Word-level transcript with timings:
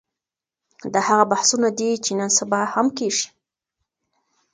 دا 0.93 0.99
هغه 1.07 1.25
بحثونه 1.31 1.69
دي 1.79 1.89
چي 2.05 2.11
نن 2.19 2.29
سبا 2.39 2.59
هم 2.73 2.87
کېږي. 2.97 3.27